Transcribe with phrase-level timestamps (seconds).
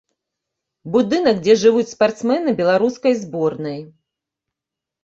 [0.95, 3.79] Будынак, дзе жывуць спартсмены беларускай зборнай.